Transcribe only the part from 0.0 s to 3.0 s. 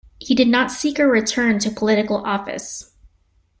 He did not seek a return to political office.